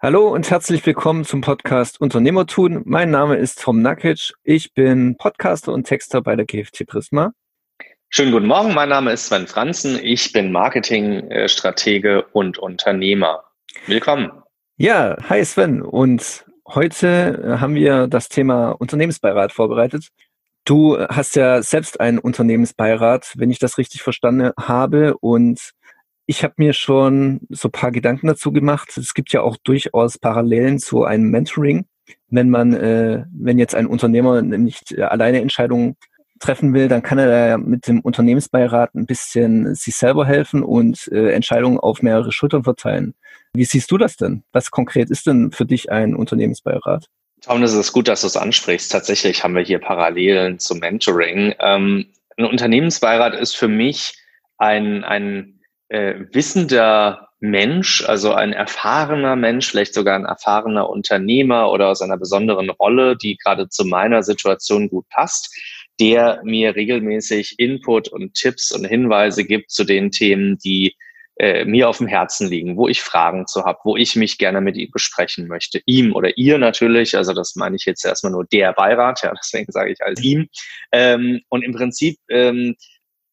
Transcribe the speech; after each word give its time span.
Hallo 0.00 0.28
und 0.28 0.48
herzlich 0.48 0.86
willkommen 0.86 1.24
zum 1.24 1.40
Podcast 1.40 2.00
Unternehmertun. 2.00 2.82
Mein 2.84 3.10
Name 3.10 3.34
ist 3.34 3.60
Tom 3.60 3.82
Nakic. 3.82 4.32
Ich 4.44 4.72
bin 4.72 5.16
Podcaster 5.16 5.72
und 5.72 5.88
Texter 5.88 6.22
bei 6.22 6.36
der 6.36 6.46
GFT 6.46 6.86
Prisma. 6.86 7.32
Schönen 8.08 8.30
guten 8.30 8.46
Morgen, 8.46 8.74
mein 8.74 8.90
Name 8.90 9.10
ist 9.10 9.26
Sven 9.26 9.48
Franzen. 9.48 9.98
Ich 10.00 10.32
bin 10.32 10.52
Marketingstratege 10.52 12.26
und 12.26 12.58
Unternehmer. 12.58 13.42
Willkommen. 13.86 14.30
Ja, 14.76 15.16
hi 15.28 15.44
Sven. 15.44 15.82
Und 15.82 16.46
heute 16.68 17.58
haben 17.60 17.74
wir 17.74 18.06
das 18.06 18.28
Thema 18.28 18.70
Unternehmensbeirat 18.70 19.50
vorbereitet. 19.50 20.10
Du 20.64 20.96
hast 20.96 21.34
ja 21.34 21.60
selbst 21.60 21.98
einen 21.98 22.20
Unternehmensbeirat, 22.20 23.32
wenn 23.34 23.50
ich 23.50 23.58
das 23.58 23.78
richtig 23.78 24.02
verstanden 24.02 24.52
habe. 24.60 25.18
Und 25.18 25.72
ich 26.28 26.44
habe 26.44 26.54
mir 26.58 26.74
schon 26.74 27.40
so 27.48 27.70
paar 27.70 27.90
Gedanken 27.90 28.26
dazu 28.26 28.52
gemacht. 28.52 28.98
Es 28.98 29.14
gibt 29.14 29.32
ja 29.32 29.40
auch 29.40 29.56
durchaus 29.56 30.18
Parallelen 30.18 30.78
zu 30.78 31.04
einem 31.04 31.30
Mentoring. 31.30 31.86
Wenn 32.28 32.50
man, 32.50 32.74
äh, 32.74 33.24
wenn 33.32 33.58
jetzt 33.58 33.74
ein 33.74 33.86
Unternehmer 33.86 34.42
nicht 34.42 34.92
äh, 34.92 35.04
alleine 35.04 35.40
Entscheidungen 35.40 35.96
treffen 36.38 36.74
will, 36.74 36.88
dann 36.88 37.02
kann 37.02 37.18
er 37.18 37.56
mit 37.56 37.88
dem 37.88 38.00
Unternehmensbeirat 38.00 38.94
ein 38.94 39.06
bisschen 39.06 39.74
sich 39.74 39.96
selber 39.96 40.26
helfen 40.26 40.62
und 40.62 41.08
äh, 41.10 41.32
Entscheidungen 41.32 41.80
auf 41.80 42.02
mehrere 42.02 42.30
Schultern 42.30 42.62
verteilen. 42.62 43.14
Wie 43.54 43.64
siehst 43.64 43.90
du 43.90 43.96
das 43.96 44.16
denn? 44.16 44.44
Was 44.52 44.70
konkret 44.70 45.08
ist 45.08 45.26
denn 45.26 45.50
für 45.50 45.64
dich 45.64 45.90
ein 45.90 46.14
Unternehmensbeirat? 46.14 47.06
Tom, 47.40 47.62
es 47.62 47.72
ist 47.72 47.92
gut, 47.94 48.06
dass 48.06 48.20
du 48.20 48.26
es 48.26 48.36
ansprichst. 48.36 48.92
Tatsächlich 48.92 49.42
haben 49.42 49.54
wir 49.54 49.62
hier 49.62 49.78
Parallelen 49.78 50.58
zum 50.58 50.80
Mentoring. 50.80 51.54
Ähm, 51.58 52.04
ein 52.36 52.44
Unternehmensbeirat 52.44 53.34
ist 53.34 53.56
für 53.56 53.68
mich 53.68 54.12
ein, 54.58 55.04
ein 55.04 55.57
äh, 55.88 56.14
wissender 56.32 57.28
Mensch, 57.40 58.04
also 58.04 58.32
ein 58.32 58.52
erfahrener 58.52 59.36
Mensch, 59.36 59.70
vielleicht 59.70 59.94
sogar 59.94 60.16
ein 60.16 60.24
erfahrener 60.24 60.90
Unternehmer 60.90 61.70
oder 61.70 61.88
aus 61.88 62.02
einer 62.02 62.16
besonderen 62.16 62.70
Rolle, 62.70 63.16
die 63.16 63.36
gerade 63.36 63.68
zu 63.68 63.84
meiner 63.84 64.22
Situation 64.22 64.88
gut 64.88 65.08
passt, 65.08 65.54
der 66.00 66.40
mir 66.44 66.74
regelmäßig 66.74 67.58
Input 67.58 68.08
und 68.08 68.34
Tipps 68.34 68.72
und 68.72 68.84
Hinweise 68.84 69.44
gibt 69.44 69.70
zu 69.70 69.84
den 69.84 70.10
Themen, 70.10 70.58
die 70.58 70.96
äh, 71.38 71.64
mir 71.64 71.88
auf 71.88 71.98
dem 71.98 72.08
Herzen 72.08 72.48
liegen, 72.48 72.76
wo 72.76 72.88
ich 72.88 73.00
Fragen 73.00 73.46
zu 73.46 73.64
habe, 73.64 73.78
wo 73.84 73.96
ich 73.96 74.16
mich 74.16 74.38
gerne 74.38 74.60
mit 74.60 74.76
ihm 74.76 74.90
besprechen 74.90 75.46
möchte. 75.46 75.80
Ihm 75.86 76.12
oder 76.12 76.36
ihr 76.36 76.58
natürlich, 76.58 77.16
also 77.16 77.32
das 77.32 77.54
meine 77.54 77.76
ich 77.76 77.84
jetzt 77.84 78.04
erstmal 78.04 78.32
nur 78.32 78.44
der 78.46 78.72
Beirat, 78.72 79.22
ja, 79.22 79.32
deswegen 79.38 79.70
sage 79.70 79.92
ich 79.92 80.02
als 80.02 80.20
ihm. 80.20 80.48
Ähm, 80.90 81.40
und 81.48 81.62
im 81.62 81.72
Prinzip 81.72 82.16
ähm, 82.28 82.74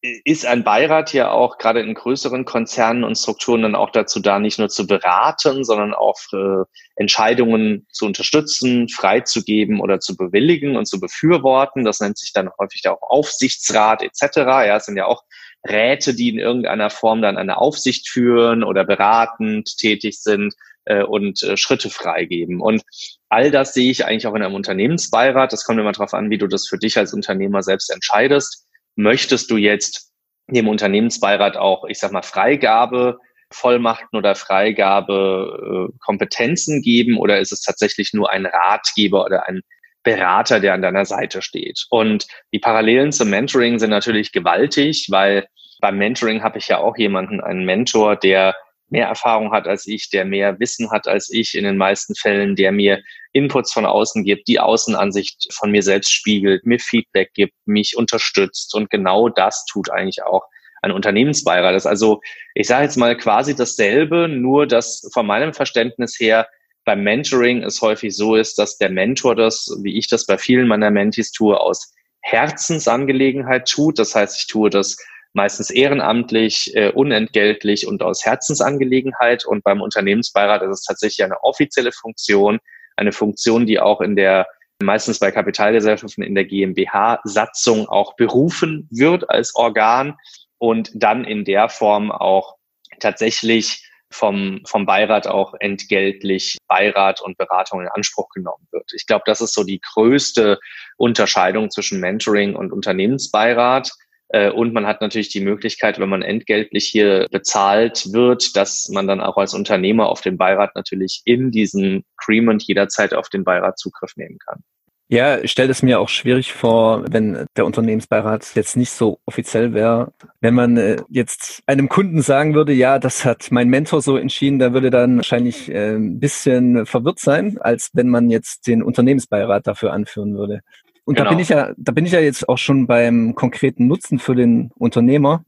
ist 0.02 0.46
ein 0.46 0.62
Beirat 0.62 1.12
ja 1.12 1.30
auch 1.30 1.58
gerade 1.58 1.80
in 1.80 1.94
größeren 1.94 2.44
Konzernen 2.44 3.04
und 3.04 3.16
Strukturen 3.16 3.62
dann 3.62 3.74
auch 3.74 3.90
dazu 3.90 4.20
da, 4.20 4.38
nicht 4.38 4.58
nur 4.58 4.68
zu 4.68 4.86
beraten, 4.86 5.64
sondern 5.64 5.94
auch 5.94 6.18
äh, 6.32 6.64
Entscheidungen 6.96 7.86
zu 7.90 8.06
unterstützen, 8.06 8.88
freizugeben 8.88 9.80
oder 9.80 10.00
zu 10.00 10.16
bewilligen 10.16 10.76
und 10.76 10.86
zu 10.86 11.00
befürworten. 11.00 11.84
Das 11.84 12.00
nennt 12.00 12.18
sich 12.18 12.32
dann 12.32 12.50
häufig 12.58 12.86
auch 12.88 13.00
Aufsichtsrat 13.02 14.02
etc. 14.02 14.36
Ja, 14.36 14.76
es 14.76 14.84
sind 14.84 14.96
ja 14.96 15.06
auch 15.06 15.22
Räte, 15.66 16.14
die 16.14 16.28
in 16.28 16.38
irgendeiner 16.38 16.90
Form 16.90 17.22
dann 17.22 17.38
eine 17.38 17.58
Aufsicht 17.58 18.08
führen 18.08 18.62
oder 18.62 18.84
beratend 18.84 19.76
tätig 19.78 20.20
sind 20.20 20.54
äh, 20.84 21.02
und 21.02 21.42
äh, 21.42 21.56
Schritte 21.56 21.90
freigeben. 21.90 22.60
Und 22.60 22.82
all 23.28 23.50
das 23.50 23.74
sehe 23.74 23.90
ich 23.90 24.04
eigentlich 24.04 24.26
auch 24.26 24.34
in 24.34 24.42
einem 24.42 24.54
Unternehmensbeirat. 24.54 25.52
Das 25.52 25.64
kommt 25.64 25.80
immer 25.80 25.92
darauf 25.92 26.14
an, 26.14 26.30
wie 26.30 26.38
du 26.38 26.46
das 26.46 26.68
für 26.68 26.78
dich 26.78 26.98
als 26.98 27.14
Unternehmer 27.14 27.62
selbst 27.62 27.90
entscheidest 27.90 28.65
möchtest 28.96 29.50
du 29.50 29.56
jetzt 29.56 30.12
dem 30.48 30.68
Unternehmensbeirat 30.68 31.56
auch, 31.56 31.84
ich 31.84 31.98
sag 31.98 32.12
mal, 32.12 32.22
Freigabe 32.22 33.18
Vollmachten 33.50 34.18
oder 34.18 34.34
Freigabe 34.34 35.88
äh, 35.92 35.98
Kompetenzen 36.00 36.82
geben 36.82 37.16
oder 37.16 37.38
ist 37.38 37.52
es 37.52 37.62
tatsächlich 37.62 38.12
nur 38.12 38.30
ein 38.30 38.46
Ratgeber 38.46 39.24
oder 39.24 39.46
ein 39.46 39.60
Berater, 40.02 40.60
der 40.60 40.74
an 40.74 40.82
deiner 40.82 41.04
Seite 41.04 41.42
steht? 41.42 41.86
Und 41.90 42.26
die 42.52 42.58
Parallelen 42.58 43.12
zum 43.12 43.30
Mentoring 43.30 43.78
sind 43.78 43.90
natürlich 43.90 44.32
gewaltig, 44.32 45.06
weil 45.10 45.46
beim 45.80 45.98
Mentoring 45.98 46.42
habe 46.42 46.58
ich 46.58 46.68
ja 46.68 46.78
auch 46.78 46.96
jemanden, 46.96 47.40
einen 47.40 47.64
Mentor, 47.64 48.16
der 48.16 48.54
mehr 48.88 49.08
Erfahrung 49.08 49.52
hat 49.52 49.66
als 49.66 49.86
ich, 49.86 50.10
der 50.10 50.24
mehr 50.24 50.58
Wissen 50.60 50.90
hat 50.90 51.08
als 51.08 51.30
ich 51.30 51.54
in 51.54 51.64
den 51.64 51.76
meisten 51.76 52.14
Fällen, 52.14 52.56
der 52.56 52.72
mir 52.72 53.02
Inputs 53.32 53.72
von 53.72 53.84
außen 53.84 54.24
gibt, 54.24 54.48
die 54.48 54.60
Außenansicht 54.60 55.52
von 55.52 55.70
mir 55.70 55.82
selbst 55.82 56.12
spiegelt, 56.12 56.64
mir 56.64 56.78
Feedback 56.78 57.32
gibt, 57.34 57.54
mich 57.66 57.96
unterstützt. 57.96 58.74
Und 58.74 58.90
genau 58.90 59.28
das 59.28 59.64
tut 59.66 59.90
eigentlich 59.90 60.22
auch 60.22 60.44
ein 60.82 60.92
Unternehmensbeirat. 60.92 61.74
Das 61.74 61.82
ist 61.82 61.90
also, 61.90 62.20
ich 62.54 62.66
sage 62.66 62.84
jetzt 62.84 62.96
mal 62.96 63.16
quasi 63.16 63.54
dasselbe, 63.54 64.28
nur 64.28 64.66
dass 64.66 65.08
von 65.12 65.26
meinem 65.26 65.52
Verständnis 65.52 66.18
her 66.18 66.48
beim 66.84 67.02
Mentoring 67.02 67.64
es 67.64 67.82
häufig 67.82 68.16
so 68.16 68.36
ist, 68.36 68.58
dass 68.58 68.78
der 68.78 68.90
Mentor 68.90 69.34
das, 69.34 69.76
wie 69.82 69.98
ich 69.98 70.08
das 70.08 70.24
bei 70.24 70.38
vielen 70.38 70.68
meiner 70.68 70.90
Mentis 70.90 71.32
tue, 71.32 71.60
aus 71.60 71.92
Herzensangelegenheit 72.20 73.68
tut. 73.68 73.98
Das 73.98 74.14
heißt, 74.14 74.38
ich 74.40 74.46
tue 74.46 74.70
das 74.70 74.96
meistens 75.36 75.70
ehrenamtlich, 75.70 76.74
äh, 76.74 76.90
unentgeltlich 76.92 77.86
und 77.86 78.02
aus 78.02 78.24
Herzensangelegenheit. 78.24 79.44
Und 79.44 79.62
beim 79.62 79.82
Unternehmensbeirat 79.82 80.62
ist 80.62 80.70
es 80.70 80.82
tatsächlich 80.82 81.22
eine 81.22 81.44
offizielle 81.44 81.92
Funktion, 81.92 82.58
eine 82.96 83.12
Funktion, 83.12 83.66
die 83.66 83.78
auch 83.78 84.00
in 84.00 84.16
der 84.16 84.46
meistens 84.82 85.18
bei 85.18 85.30
Kapitalgesellschaften 85.30 86.24
in 86.24 86.34
der 86.34 86.44
GmbH-Satzung 86.44 87.88
auch 87.88 88.16
berufen 88.16 88.88
wird 88.90 89.28
als 89.30 89.54
Organ 89.54 90.16
und 90.58 90.90
dann 90.94 91.24
in 91.24 91.44
der 91.44 91.68
Form 91.68 92.10
auch 92.10 92.56
tatsächlich 93.00 93.82
vom, 94.10 94.60
vom 94.66 94.86
Beirat 94.86 95.26
auch 95.26 95.54
entgeltlich 95.60 96.56
Beirat 96.68 97.20
und 97.20 97.36
Beratung 97.36 97.82
in 97.82 97.88
Anspruch 97.88 98.28
genommen 98.30 98.66
wird. 98.70 98.90
Ich 98.94 99.06
glaube, 99.06 99.24
das 99.26 99.40
ist 99.40 99.54
so 99.54 99.64
die 99.64 99.80
größte 99.80 100.58
Unterscheidung 100.96 101.70
zwischen 101.70 102.00
Mentoring 102.00 102.54
und 102.54 102.72
Unternehmensbeirat. 102.72 103.90
Äh, 104.28 104.50
und 104.50 104.72
man 104.72 104.86
hat 104.86 105.00
natürlich 105.00 105.28
die 105.28 105.40
Möglichkeit, 105.40 105.98
wenn 105.98 106.08
man 106.08 106.22
entgeltlich 106.22 106.86
hier 106.86 107.26
bezahlt 107.30 108.12
wird, 108.12 108.56
dass 108.56 108.88
man 108.88 109.06
dann 109.06 109.20
auch 109.20 109.36
als 109.36 109.54
Unternehmer 109.54 110.08
auf 110.08 110.20
den 110.20 110.36
Beirat 110.36 110.74
natürlich 110.74 111.22
in 111.24 111.50
diesem 111.50 112.04
Agreement 112.16 112.62
jederzeit 112.64 113.14
auf 113.14 113.28
den 113.28 113.44
Beirat 113.44 113.78
Zugriff 113.78 114.16
nehmen 114.16 114.38
kann. 114.38 114.62
Ja, 115.08 115.38
ich 115.38 115.52
stelle 115.52 115.70
es 115.70 115.84
mir 115.84 116.00
auch 116.00 116.08
schwierig 116.08 116.52
vor, 116.52 117.04
wenn 117.08 117.46
der 117.56 117.64
Unternehmensbeirat 117.64 118.56
jetzt 118.56 118.76
nicht 118.76 118.90
so 118.90 119.20
offiziell 119.24 119.72
wäre. 119.72 120.12
Wenn 120.40 120.54
man 120.54 120.76
äh, 120.76 120.96
jetzt 121.08 121.62
einem 121.66 121.88
Kunden 121.88 122.22
sagen 122.22 122.54
würde, 122.54 122.72
ja, 122.72 122.98
das 122.98 123.24
hat 123.24 123.52
mein 123.52 123.68
Mentor 123.68 124.02
so 124.02 124.16
entschieden, 124.16 124.58
da 124.58 124.72
würde 124.72 124.90
dann 124.90 125.18
wahrscheinlich 125.18 125.70
äh, 125.70 125.94
ein 125.94 126.18
bisschen 126.18 126.86
verwirrt 126.86 127.20
sein, 127.20 127.56
als 127.60 127.90
wenn 127.92 128.08
man 128.08 128.30
jetzt 128.30 128.66
den 128.66 128.82
Unternehmensbeirat 128.82 129.68
dafür 129.68 129.92
anführen 129.92 130.36
würde. 130.36 130.62
Und 131.06 131.14
genau. 131.14 131.30
da 131.30 131.30
bin 131.30 131.38
ich 131.38 131.48
ja, 131.48 131.72
da 131.76 131.92
bin 131.92 132.04
ich 132.04 132.12
ja 132.12 132.20
jetzt 132.20 132.48
auch 132.48 132.58
schon 132.58 132.86
beim 132.86 133.34
konkreten 133.34 133.86
Nutzen 133.86 134.18
für 134.18 134.34
den 134.34 134.72
Unternehmer. 134.74 135.44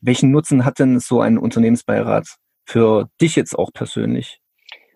Welchen 0.00 0.30
Nutzen 0.30 0.64
hat 0.64 0.78
denn 0.78 0.98
so 0.98 1.20
ein 1.20 1.38
Unternehmensbeirat 1.38 2.26
für 2.64 3.08
dich 3.20 3.36
jetzt 3.36 3.56
auch 3.56 3.70
persönlich? 3.72 4.40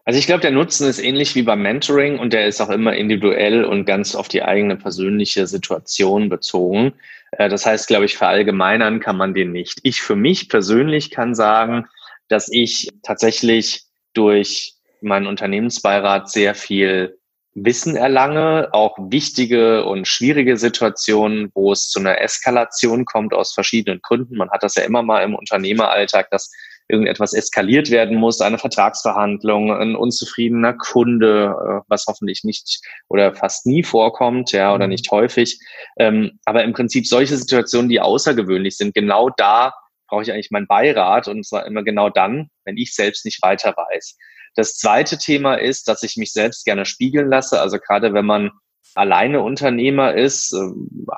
Also 0.06 0.18
ich 0.18 0.26
glaube, 0.26 0.40
der 0.40 0.52
Nutzen 0.52 0.88
ist 0.88 1.00
ähnlich 1.00 1.34
wie 1.34 1.42
beim 1.42 1.60
Mentoring 1.62 2.18
und 2.18 2.32
der 2.32 2.46
ist 2.46 2.60
auch 2.60 2.70
immer 2.70 2.94
individuell 2.94 3.64
und 3.64 3.84
ganz 3.84 4.14
auf 4.14 4.28
die 4.28 4.42
eigene 4.42 4.76
persönliche 4.76 5.46
Situation 5.46 6.28
bezogen. 6.28 6.94
Äh, 7.32 7.50
das 7.50 7.66
heißt, 7.66 7.86
glaube 7.86 8.06
ich, 8.06 8.16
verallgemeinern 8.16 9.00
kann 9.00 9.16
man 9.16 9.34
den 9.34 9.52
nicht. 9.52 9.80
Ich 9.82 10.00
für 10.00 10.16
mich 10.16 10.48
persönlich 10.48 11.10
kann 11.10 11.34
sagen, 11.34 11.86
dass 12.28 12.48
ich 12.50 12.88
tatsächlich 13.02 13.82
durch 14.14 14.74
meinen 15.02 15.26
Unternehmensbeirat 15.26 16.30
sehr 16.30 16.54
viel 16.54 17.15
Wissen 17.58 17.96
erlange, 17.96 18.68
auch 18.72 18.98
wichtige 18.98 19.86
und 19.86 20.06
schwierige 20.06 20.58
Situationen, 20.58 21.50
wo 21.54 21.72
es 21.72 21.88
zu 21.88 21.98
einer 21.98 22.20
Eskalation 22.20 23.06
kommt 23.06 23.32
aus 23.32 23.54
verschiedenen 23.54 24.00
Gründen. 24.02 24.36
Man 24.36 24.50
hat 24.50 24.62
das 24.62 24.74
ja 24.74 24.82
immer 24.82 25.02
mal 25.02 25.22
im 25.22 25.34
Unternehmeralltag, 25.34 26.28
dass 26.30 26.50
irgendetwas 26.88 27.32
eskaliert 27.32 27.90
werden 27.90 28.18
muss, 28.18 28.42
eine 28.42 28.58
Vertragsverhandlung, 28.58 29.72
ein 29.72 29.96
unzufriedener 29.96 30.74
Kunde, 30.74 31.54
äh, 31.58 31.80
was 31.88 32.04
hoffentlich 32.06 32.44
nicht 32.44 32.80
oder 33.08 33.34
fast 33.34 33.66
nie 33.66 33.82
vorkommt, 33.82 34.52
ja, 34.52 34.74
oder 34.74 34.86
mhm. 34.86 34.92
nicht 34.92 35.10
häufig. 35.10 35.58
Ähm, 35.98 36.38
aber 36.44 36.62
im 36.62 36.74
Prinzip 36.74 37.06
solche 37.06 37.38
Situationen, 37.38 37.88
die 37.88 38.00
außergewöhnlich 38.00 38.76
sind, 38.76 38.94
genau 38.94 39.30
da 39.30 39.72
brauche 40.08 40.22
ich 40.22 40.30
eigentlich 40.30 40.50
meinen 40.50 40.68
Beirat 40.68 41.26
und 41.26 41.44
zwar 41.44 41.66
immer 41.66 41.82
genau 41.82 42.10
dann, 42.10 42.50
wenn 42.64 42.76
ich 42.76 42.94
selbst 42.94 43.24
nicht 43.24 43.42
weiter 43.42 43.74
weiß. 43.76 44.16
Das 44.56 44.74
zweite 44.74 45.18
Thema 45.18 45.54
ist, 45.54 45.86
dass 45.86 46.02
ich 46.02 46.16
mich 46.16 46.32
selbst 46.32 46.64
gerne 46.64 46.86
spiegeln 46.86 47.28
lasse. 47.28 47.60
Also 47.60 47.78
gerade 47.78 48.14
wenn 48.14 48.26
man 48.26 48.50
alleine 48.94 49.42
Unternehmer 49.42 50.14
ist, 50.14 50.52
äh, 50.52 50.56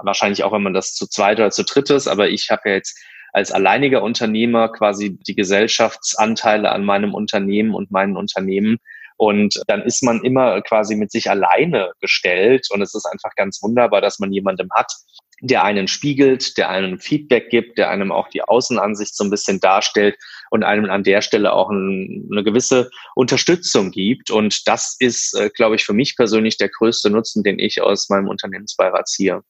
wahrscheinlich 0.03 0.43
auch 0.43 0.53
wenn 0.53 0.63
man 0.63 0.75
das 0.75 0.95
zu 0.95 1.07
zweit 1.07 1.39
oder 1.39 1.51
zu 1.51 1.65
dritt 1.65 1.89
ist, 1.91 2.09
aber 2.09 2.29
ich 2.29 2.51
habe 2.51 2.69
ja 2.69 2.75
jetzt 2.75 2.99
als 3.33 3.53
alleiniger 3.53 4.03
Unternehmer 4.03 4.71
quasi 4.71 5.17
die 5.17 5.37
Gesellschaftsanteile 5.37 6.73
an 6.73 6.85
meinem 6.85 7.15
Unternehmen 7.15 7.75
und 7.75 7.91
meinen 7.91 8.17
Unternehmen. 8.17 8.79
Und 9.17 9.61
dann 9.67 9.83
ist 9.83 10.03
man 10.03 10.23
immer 10.23 10.61
quasi 10.63 10.97
mit 10.97 11.13
sich 11.13 11.31
alleine 11.31 11.93
gestellt. 12.01 12.69
Und 12.71 12.83
es 12.83 12.95
ist 12.95 13.05
einfach 13.05 13.35
ganz 13.37 13.63
wunderbar, 13.63 14.01
dass 14.01 14.19
man 14.19 14.33
jemandem 14.33 14.69
hat, 14.73 14.93
der 15.41 15.63
einen 15.63 15.89
spiegelt, 15.89 16.57
der 16.57 16.71
einem 16.71 16.99
Feedback 16.99 17.51
gibt, 17.51 17.79
der 17.79 17.91
einem 17.91 18.11
auch 18.11 18.29
die 18.29 18.43
Außenansicht 18.43 19.15
so 19.15 19.25
ein 19.25 19.31
bisschen 19.31 19.61
darstellt 19.61 20.17
und 20.51 20.65
einem 20.65 20.91
an 20.91 21.03
der 21.03 21.23
Stelle 21.23 21.53
auch 21.53 21.71
ein, 21.71 22.29
eine 22.31 22.45
gewisse 22.45 22.91
Unterstützung 23.15 23.91
gibt. 23.91 24.31
Und 24.31 24.67
das 24.67 24.97
ist, 24.99 25.35
äh, 25.39 25.51
glaube 25.51 25.77
ich, 25.77 25.85
für 25.85 25.95
mich 25.95 26.17
persönlich 26.17 26.57
der 26.59 26.69
größte 26.69 27.11
Nutzen, 27.11 27.43
den 27.43 27.59
ich 27.59 27.83
aus 27.83 28.09
meinem 28.09 28.29
Unternehmensbeirat 28.29 29.09
ziehe. 29.09 29.43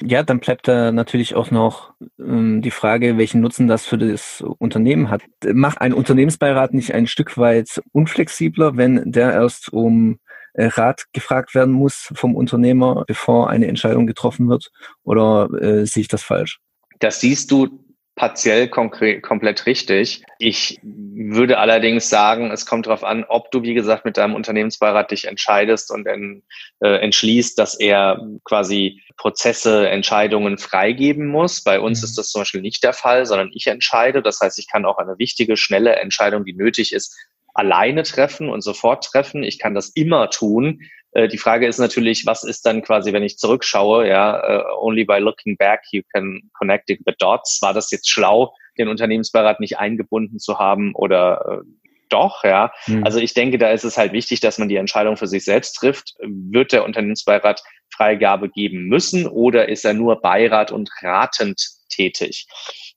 Ja, 0.00 0.24
dann 0.24 0.40
bleibt 0.40 0.66
da 0.66 0.90
natürlich 0.90 1.36
auch 1.36 1.52
noch 1.52 1.94
ähm, 2.18 2.62
die 2.62 2.72
Frage, 2.72 3.16
welchen 3.16 3.40
Nutzen 3.40 3.68
das 3.68 3.86
für 3.86 3.96
das 3.96 4.42
Unternehmen 4.58 5.08
hat. 5.08 5.22
Macht 5.52 5.80
ein 5.80 5.92
Unternehmensbeirat 5.92 6.74
nicht 6.74 6.92
ein 6.92 7.06
Stück 7.06 7.38
weit 7.38 7.80
unflexibler, 7.92 8.76
wenn 8.76 9.12
der 9.12 9.32
erst 9.32 9.72
um 9.72 10.18
äh, 10.54 10.66
Rat 10.66 11.04
gefragt 11.12 11.54
werden 11.54 11.72
muss 11.72 12.12
vom 12.14 12.34
Unternehmer, 12.34 13.04
bevor 13.06 13.50
eine 13.50 13.68
Entscheidung 13.68 14.06
getroffen 14.06 14.48
wird? 14.48 14.72
Oder 15.04 15.48
äh, 15.60 15.86
sehe 15.86 16.02
ich 16.02 16.08
das 16.08 16.24
falsch? 16.24 16.58
Das 16.98 17.20
siehst 17.20 17.52
du 17.52 17.83
partiell 18.16 18.68
komplett 18.68 19.66
richtig. 19.66 20.22
Ich 20.38 20.78
würde 20.82 21.58
allerdings 21.58 22.08
sagen, 22.08 22.52
es 22.52 22.64
kommt 22.64 22.86
darauf 22.86 23.02
an, 23.02 23.24
ob 23.24 23.50
du, 23.50 23.62
wie 23.62 23.74
gesagt, 23.74 24.04
mit 24.04 24.16
deinem 24.16 24.36
Unternehmensbeirat 24.36 25.10
dich 25.10 25.26
entscheidest 25.26 25.90
und 25.90 26.06
en, 26.06 26.44
äh, 26.80 27.00
entschließt, 27.00 27.58
dass 27.58 27.74
er 27.74 28.24
quasi 28.44 29.02
Prozesse, 29.16 29.88
Entscheidungen 29.88 30.58
freigeben 30.58 31.26
muss. 31.26 31.62
Bei 31.62 31.80
uns 31.80 32.02
mhm. 32.02 32.04
ist 32.04 32.18
das 32.18 32.30
zum 32.30 32.42
Beispiel 32.42 32.60
nicht 32.60 32.84
der 32.84 32.92
Fall, 32.92 33.26
sondern 33.26 33.50
ich 33.52 33.66
entscheide. 33.66 34.22
Das 34.22 34.38
heißt, 34.40 34.58
ich 34.60 34.70
kann 34.70 34.84
auch 34.84 34.98
eine 34.98 35.18
wichtige, 35.18 35.56
schnelle 35.56 35.96
Entscheidung, 35.96 36.44
die 36.44 36.54
nötig 36.54 36.92
ist, 36.92 37.16
alleine 37.52 38.04
treffen 38.04 38.48
und 38.48 38.60
sofort 38.60 39.04
treffen. 39.04 39.42
Ich 39.42 39.58
kann 39.58 39.74
das 39.74 39.88
immer 39.88 40.30
tun. 40.30 40.82
Äh, 41.14 41.28
die 41.28 41.38
Frage 41.38 41.66
ist 41.66 41.78
natürlich, 41.78 42.26
was 42.26 42.44
ist 42.44 42.66
dann 42.66 42.82
quasi, 42.82 43.12
wenn 43.12 43.22
ich 43.22 43.38
zurückschaue, 43.38 44.06
ja, 44.06 44.62
uh, 44.62 44.86
only 44.86 45.04
by 45.04 45.18
looking 45.18 45.56
back 45.56 45.80
you 45.90 46.02
can 46.12 46.50
connect 46.52 46.88
the 46.88 47.14
dots. 47.18 47.62
War 47.62 47.72
das 47.72 47.90
jetzt 47.90 48.10
schlau, 48.10 48.54
den 48.78 48.88
Unternehmensbeirat 48.88 49.60
nicht 49.60 49.78
eingebunden 49.78 50.38
zu 50.38 50.58
haben 50.58 50.94
oder 50.94 51.62
äh, 51.62 51.66
doch, 52.10 52.44
ja. 52.44 52.72
Mhm. 52.86 53.04
Also 53.04 53.18
ich 53.18 53.34
denke, 53.34 53.58
da 53.58 53.70
ist 53.70 53.84
es 53.84 53.96
halt 53.96 54.12
wichtig, 54.12 54.40
dass 54.40 54.58
man 54.58 54.68
die 54.68 54.76
Entscheidung 54.76 55.16
für 55.16 55.26
sich 55.26 55.44
selbst 55.44 55.74
trifft. 55.74 56.14
Wird 56.20 56.72
der 56.72 56.84
Unternehmensbeirat 56.84 57.62
Freigabe 57.90 58.50
geben 58.50 58.86
müssen 58.86 59.26
oder 59.26 59.68
ist 59.68 59.84
er 59.84 59.94
nur 59.94 60.20
Beirat 60.20 60.70
und 60.70 60.90
ratend 61.00 61.60
tätig? 61.88 62.46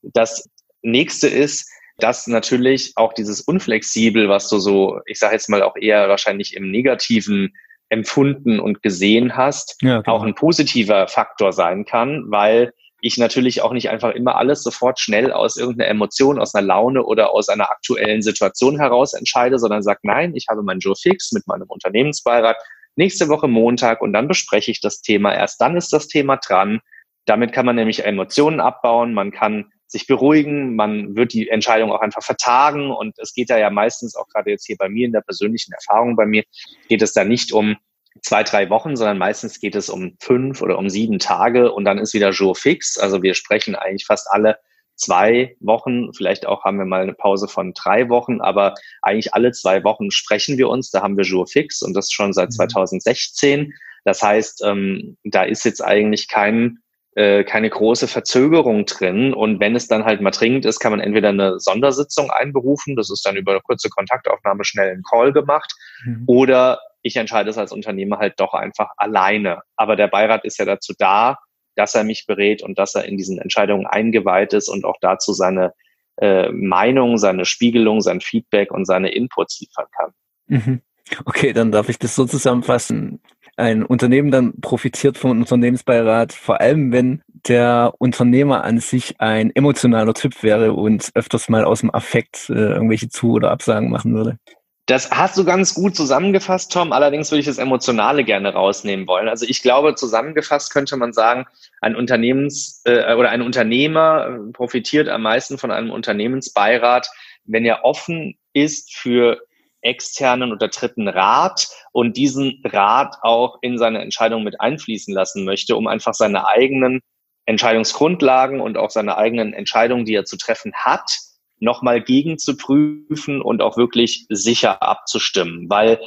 Das 0.02 0.50
nächste 0.82 1.28
ist, 1.28 1.70
dass 2.00 2.28
natürlich 2.28 2.94
auch 2.96 3.14
dieses 3.14 3.42
Unflexibel, 3.42 4.30
was 4.30 4.50
du 4.50 4.60
so, 4.60 5.00
ich 5.06 5.20
sage 5.20 5.34
jetzt 5.34 5.50
mal 5.50 5.64
auch 5.64 5.76
eher 5.76 6.10
wahrscheinlich 6.10 6.56
im 6.56 6.70
negativen 6.70 7.54
empfunden 7.90 8.60
und 8.60 8.84
gesehen 8.84 9.36
hast, 9.38 9.78
ja, 9.82 10.02
genau. 10.02 10.18
auch 10.18 10.24
ein 10.24 10.36
positiver 10.36 11.08
Faktor 11.08 11.54
sein 11.54 11.86
kann, 11.86 12.26
weil 12.28 12.74
ich 13.02 13.18
natürlich 13.18 13.62
auch 13.62 13.74
nicht 13.74 13.90
einfach 13.90 14.12
immer 14.12 14.36
alles 14.36 14.64
sofort 14.64 15.00
schnell 15.00 15.32
aus 15.32 15.56
irgendeiner 15.56 15.90
Emotion, 15.90 16.40
aus 16.40 16.56
einer 16.56 16.66
Laune 16.66 17.04
oder 17.04 17.32
aus 17.32 17.48
einer 17.48 17.70
aktuellen 17.70 18.22
Situation 18.22 18.80
heraus 18.80 19.14
entscheide, 19.14 19.60
sondern 19.60 19.84
sage, 19.84 20.00
nein, 20.04 20.36
ich 20.36 20.48
habe 20.50 20.64
meinen 20.64 20.80
Joe 20.80 20.96
fix 20.96 21.32
mit 21.32 21.48
meinem 21.48 21.68
Unternehmensbeirat 21.68 22.58
nächste 22.96 23.30
Woche 23.30 23.48
Montag 23.48 24.02
und 24.02 24.14
dann 24.14 24.28
bespreche 24.28 24.72
ich 24.72 24.82
das 24.82 25.02
Thema. 25.02 25.34
Erst 25.34 25.62
dann 25.62 25.78
ist 25.78 25.94
das 25.94 26.08
Thema 26.08 26.38
dran. 26.38 26.80
Damit 27.26 27.54
kann 27.54 27.66
man 27.66 27.76
nämlich 27.76 28.04
Emotionen 28.04 28.60
abbauen, 28.60 29.14
man 29.14 29.32
kann 29.32 29.72
sich 29.88 30.08
beruhigen, 30.08 30.76
man 30.76 31.16
wird 31.16 31.34
die 31.34 31.50
Entscheidung 31.50 31.92
auch 31.92 32.02
einfach 32.02 32.24
vertagen 32.24 32.92
und 32.92 33.18
es 33.20 33.34
geht 33.34 33.50
da 33.50 33.58
ja 33.58 33.70
meistens 33.70 34.16
auch 34.16 34.28
gerade 34.28 34.52
jetzt 34.52 34.66
hier 34.66 34.78
bei 34.78 34.90
mir 34.90 35.06
in 35.06 35.14
der 35.14 35.22
persönlichen 35.22 35.72
Erfahrung 35.74 36.16
bei 36.16 36.26
mir, 36.26 36.44
geht 36.90 37.02
es 37.02 37.14
da 37.14 37.24
nicht 37.24 37.54
um 37.54 37.78
zwei, 38.22 38.44
drei 38.44 38.70
Wochen, 38.70 38.96
sondern 38.96 39.18
meistens 39.18 39.60
geht 39.60 39.76
es 39.76 39.90
um 39.90 40.18
fünf 40.20 40.62
oder 40.62 40.78
um 40.78 40.90
sieben 40.90 41.20
Tage 41.20 41.72
und 41.72 41.86
dann 41.86 42.00
ist 42.00 42.14
wieder 42.14 42.32
Jour 42.32 42.56
fix. 42.56 42.98
Also 42.98 43.22
wir 43.22 43.34
sprechen 43.34 43.76
eigentlich 43.76 44.06
fast 44.06 44.28
alle 44.30 44.58
zwei 44.96 45.56
Wochen, 45.60 46.14
vielleicht 46.14 46.46
auch 46.46 46.66
haben 46.66 46.80
wir 46.80 46.86
mal 46.86 47.04
eine 47.04 47.14
Pause 47.14 47.48
von 47.48 47.74
drei 47.74 48.10
Wochen, 48.10 48.42
aber 48.42 48.74
eigentlich 49.02 49.34
alle 49.34 49.52
zwei 49.52 49.84
Wochen 49.84 50.12
sprechen 50.12 50.58
wir 50.58 50.70
uns. 50.70 50.90
Da 50.90 51.02
haben 51.02 51.18
wir 51.18 51.24
Jour 51.24 51.48
fix 51.48 51.82
und 51.82 51.94
das 51.94 52.12
schon 52.12 52.34
seit 52.34 52.52
2016. 52.52 53.62
Mhm. 53.62 53.74
Das 54.04 54.24
heißt, 54.24 54.64
ähm, 54.66 55.18
da 55.24 55.44
ist 55.44 55.66
jetzt 55.66 55.84
eigentlich 55.84 56.28
kein 56.28 56.80
äh, 57.18 57.44
keine 57.44 57.68
große 57.68 58.08
Verzögerung 58.08 58.86
drin. 58.86 59.34
Und 59.34 59.60
wenn 59.60 59.76
es 59.76 59.88
dann 59.88 60.06
halt 60.06 60.22
mal 60.22 60.30
dringend 60.30 60.68
ist, 60.68 60.78
kann 60.78 60.92
man 60.92 61.00
entweder 61.00 61.30
eine 61.30 61.60
Sondersitzung 61.60 62.30
einberufen, 62.30 62.96
das 62.96 63.10
ist 63.10 63.26
dann 63.26 63.36
über 63.36 63.54
eine 63.54 63.62
kurze 63.62 63.90
Kontaktaufnahme 63.90 64.64
schnell 64.64 64.92
ein 64.92 65.02
Call 65.02 65.34
gemacht, 65.34 65.74
mhm. 66.06 66.26
oder 66.28 66.80
ich 67.02 67.16
entscheide 67.16 67.50
es 67.50 67.58
als 67.58 67.72
Unternehmer 67.72 68.20
halt 68.20 68.40
doch 68.40 68.54
einfach 68.54 68.92
alleine. 68.98 69.62
Aber 69.76 69.96
der 69.96 70.08
Beirat 70.08 70.46
ist 70.46 70.60
ja 70.60 70.66
dazu 70.66 70.94
da, 71.00 71.38
dass 71.76 71.96
er 71.96 72.04
mich 72.04 72.26
berät 72.28 72.62
und 72.62 72.78
dass 72.78 72.94
er 72.94 73.06
in 73.06 73.18
diesen 73.18 73.40
Entscheidungen 73.40 73.88
eingeweiht 73.88 74.54
ist 74.54 74.70
und 74.70 74.86
auch 74.86 74.98
dazu 75.02 75.34
seine 75.34 75.74
äh, 76.18 76.52
Meinung, 76.52 77.18
seine 77.18 77.46
Spiegelung, 77.46 78.02
sein 78.02 78.22
Feedback 78.22 78.72
und 78.72 78.86
seine 78.86 79.10
Inputs 79.10 79.60
liefern 79.60 79.88
kann. 79.98 80.12
Mhm. 80.46 80.82
Okay, 81.26 81.54
dann 81.54 81.72
darf 81.72 81.90
ich 81.90 81.98
das 81.98 82.16
so 82.16 82.26
zusammenfassen 82.26 83.22
ein 83.58 83.84
Unternehmen 83.84 84.32
dann 84.32 84.62
profitiert 84.62 85.18
vom 85.18 85.32
Unternehmensbeirat, 85.32 86.32
vor 86.32 86.62
allem 86.62 86.92
wenn 86.92 87.24
der 87.48 87.94
Unternehmer 87.98 88.64
an 88.64 88.80
sich 88.80 89.20
ein 89.20 89.56
emotionaler 89.56 90.14
Typ 90.14 90.44
wäre 90.44 90.74
und 90.74 91.10
öfters 91.16 91.50
mal 91.50 91.66
aus 91.66 91.82
dem 91.82 91.94
Affekt 91.94 92.50
äh, 92.50 92.54
irgendwelche 92.54 93.10
Zu- 93.10 93.34
oder 93.34 93.52
Absagen 93.52 93.90
machen 93.90 94.14
würde. 94.14 94.38
Das 94.86 95.12
hast 95.12 95.38
du 95.38 95.44
ganz 95.44 95.74
gut 95.74 95.98
zusammengefasst, 95.98 96.72
Tom. 96.72 96.94
Allerdings 96.94 97.30
würde 97.30 97.42
ich 97.42 97.46
das 97.46 97.58
Emotionale 97.58 98.24
gerne 98.24 98.54
rausnehmen 98.54 99.06
wollen. 99.06 99.28
Also 99.28 99.46
ich 99.46 99.62
glaube, 99.62 99.96
zusammengefasst 99.96 100.72
könnte 100.72 100.96
man 100.96 101.12
sagen, 101.12 101.46
ein 101.82 101.96
Unternehmens- 101.96 102.84
äh, 102.86 103.14
oder 103.16 103.30
ein 103.30 103.42
Unternehmer 103.42 104.28
äh, 104.28 104.52
profitiert 104.54 105.10
am 105.10 105.24
meisten 105.24 105.58
von 105.58 105.72
einem 105.72 105.92
Unternehmensbeirat, 105.92 107.10
wenn 107.44 107.66
er 107.66 107.84
offen 107.84 108.38
ist 108.54 108.96
für 108.96 109.42
externen 109.88 110.52
oder 110.52 110.68
dritten 110.68 111.08
Rat 111.08 111.68
und 111.92 112.18
diesen 112.18 112.62
Rat 112.64 113.16
auch 113.22 113.58
in 113.62 113.78
seine 113.78 114.02
Entscheidung 114.02 114.44
mit 114.44 114.60
einfließen 114.62 115.14
lassen 115.14 115.46
möchte, 115.46 115.76
um 115.76 115.88
einfach 115.88 116.14
seine 116.14 116.48
eigenen 116.48 117.00
Entscheidungsgrundlagen 117.46 118.60
und 118.60 118.78
auch 118.78 118.92
seine 118.92 119.18
eigenen 119.18 119.54
Entscheidungen, 119.54 120.06
die 120.06 120.14
er 120.14 120.26
zu 120.26 120.38
treffen 120.38 120.74
hat, 120.76 121.18
nochmal 121.60 122.02
gegen 122.02 122.38
zu 122.38 122.58
prüfen 122.58 123.42
und 123.42 123.62
auch 123.62 123.78
wirklich 123.78 124.26
sicher 124.30 124.84
abzustimmen. 124.84 125.70
Weil 125.70 126.00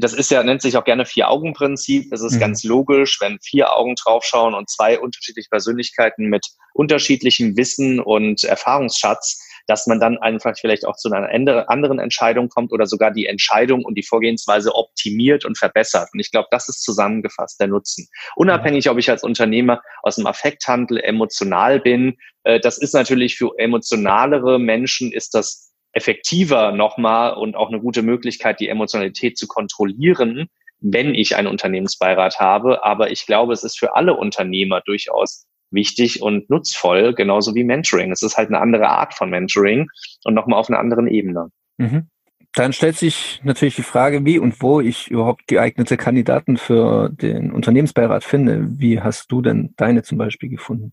das 0.00 0.14
ist 0.14 0.30
ja, 0.30 0.42
nennt 0.42 0.62
sich 0.62 0.76
auch 0.76 0.84
gerne 0.84 1.04
Vier-Augen-Prinzip. 1.04 2.12
Es 2.12 2.22
ist 2.22 2.36
mhm. 2.36 2.40
ganz 2.40 2.64
logisch, 2.64 3.20
wenn 3.20 3.38
vier 3.40 3.72
Augen 3.72 3.94
draufschauen 3.94 4.54
und 4.54 4.70
zwei 4.70 4.98
unterschiedliche 4.98 5.48
Persönlichkeiten 5.50 6.26
mit 6.26 6.46
unterschiedlichem 6.72 7.56
Wissen 7.56 8.00
und 8.00 8.44
Erfahrungsschatz 8.44 9.40
dass 9.66 9.86
man 9.86 10.00
dann 10.00 10.18
einfach 10.18 10.54
vielleicht 10.58 10.86
auch 10.86 10.96
zu 10.96 11.10
einer 11.10 11.28
anderen 11.68 11.98
Entscheidung 11.98 12.48
kommt 12.48 12.72
oder 12.72 12.86
sogar 12.86 13.10
die 13.10 13.26
Entscheidung 13.26 13.84
und 13.84 13.96
die 13.96 14.02
Vorgehensweise 14.02 14.74
optimiert 14.74 15.44
und 15.44 15.58
verbessert. 15.58 16.08
Und 16.12 16.20
ich 16.20 16.30
glaube, 16.30 16.48
das 16.50 16.68
ist 16.68 16.82
zusammengefasst 16.82 17.60
der 17.60 17.68
Nutzen. 17.68 18.08
Unabhängig, 18.36 18.88
ob 18.90 18.98
ich 18.98 19.10
als 19.10 19.24
Unternehmer 19.24 19.82
aus 20.02 20.16
dem 20.16 20.26
Affekthandel 20.26 20.98
emotional 21.00 21.80
bin, 21.80 22.16
äh, 22.44 22.60
das 22.60 22.78
ist 22.78 22.94
natürlich 22.94 23.36
für 23.36 23.52
emotionalere 23.58 24.58
Menschen 24.58 25.12
ist 25.12 25.34
das 25.34 25.72
effektiver 25.92 26.72
nochmal 26.72 27.34
und 27.34 27.56
auch 27.56 27.68
eine 27.68 27.80
gute 27.80 28.02
Möglichkeit, 28.02 28.60
die 28.60 28.68
Emotionalität 28.68 29.38
zu 29.38 29.46
kontrollieren, 29.46 30.48
wenn 30.78 31.14
ich 31.14 31.36
einen 31.36 31.48
Unternehmensbeirat 31.48 32.38
habe. 32.38 32.84
Aber 32.84 33.10
ich 33.10 33.26
glaube, 33.26 33.54
es 33.54 33.64
ist 33.64 33.78
für 33.78 33.96
alle 33.96 34.14
Unternehmer 34.14 34.82
durchaus 34.82 35.46
wichtig 35.70 36.22
und 36.22 36.48
nutzvoll, 36.50 37.14
genauso 37.14 37.54
wie 37.54 37.64
Mentoring. 37.64 38.12
Es 38.12 38.22
ist 38.22 38.36
halt 38.36 38.48
eine 38.48 38.60
andere 38.60 38.88
Art 38.88 39.14
von 39.14 39.30
Mentoring 39.30 39.88
und 40.24 40.34
nochmal 40.34 40.58
auf 40.58 40.68
einer 40.68 40.78
anderen 40.78 41.06
Ebene. 41.06 41.50
Mhm. 41.78 42.08
Dann 42.54 42.72
stellt 42.72 42.96
sich 42.96 43.40
natürlich 43.44 43.76
die 43.76 43.82
Frage, 43.82 44.24
wie 44.24 44.38
und 44.38 44.62
wo 44.62 44.80
ich 44.80 45.10
überhaupt 45.10 45.46
geeignete 45.46 45.98
Kandidaten 45.98 46.56
für 46.56 47.10
den 47.10 47.52
Unternehmensbeirat 47.52 48.24
finde. 48.24 48.66
Wie 48.78 49.00
hast 49.00 49.30
du 49.30 49.42
denn 49.42 49.74
deine 49.76 50.02
zum 50.02 50.16
Beispiel 50.16 50.48
gefunden? 50.48 50.92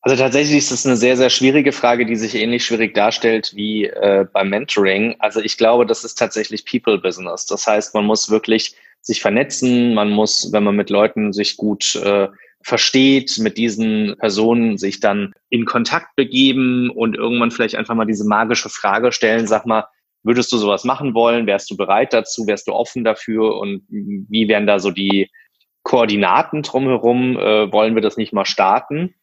Also 0.00 0.16
tatsächlich 0.16 0.58
ist 0.58 0.72
es 0.72 0.84
eine 0.84 0.96
sehr, 0.96 1.16
sehr 1.16 1.30
schwierige 1.30 1.70
Frage, 1.70 2.04
die 2.04 2.16
sich 2.16 2.34
ähnlich 2.34 2.64
schwierig 2.64 2.94
darstellt 2.94 3.52
wie 3.54 3.84
äh, 3.84 4.26
beim 4.32 4.50
Mentoring. 4.50 5.14
Also 5.20 5.40
ich 5.40 5.56
glaube, 5.56 5.86
das 5.86 6.02
ist 6.02 6.16
tatsächlich 6.16 6.66
People 6.66 6.98
Business. 6.98 7.46
Das 7.46 7.68
heißt, 7.68 7.94
man 7.94 8.04
muss 8.04 8.28
wirklich 8.28 8.74
sich 9.00 9.20
vernetzen, 9.20 9.94
man 9.94 10.10
muss, 10.10 10.50
wenn 10.52 10.64
man 10.64 10.74
mit 10.74 10.90
Leuten 10.90 11.32
sich 11.32 11.56
gut 11.56 11.94
äh, 11.94 12.26
versteht, 12.64 13.38
mit 13.38 13.58
diesen 13.58 14.16
Personen 14.18 14.78
sich 14.78 15.00
dann 15.00 15.32
in 15.50 15.64
Kontakt 15.64 16.16
begeben 16.16 16.90
und 16.90 17.16
irgendwann 17.16 17.50
vielleicht 17.50 17.76
einfach 17.76 17.94
mal 17.94 18.06
diese 18.06 18.26
magische 18.26 18.68
Frage 18.68 19.12
stellen, 19.12 19.46
sag 19.46 19.66
mal, 19.66 19.86
würdest 20.22 20.52
du 20.52 20.56
sowas 20.56 20.84
machen 20.84 21.14
wollen? 21.14 21.46
Wärst 21.46 21.70
du 21.70 21.76
bereit 21.76 22.12
dazu? 22.12 22.46
Wärst 22.46 22.68
du 22.68 22.72
offen 22.72 23.04
dafür? 23.04 23.58
Und 23.58 23.82
wie 23.88 24.48
wären 24.48 24.66
da 24.66 24.78
so 24.78 24.90
die 24.90 25.30
Koordinaten 25.82 26.62
drumherum? 26.62 27.36
Äh, 27.36 27.72
wollen 27.72 27.94
wir 27.94 28.02
das 28.02 28.16
nicht 28.16 28.32
mal 28.32 28.44
starten? 28.44 29.14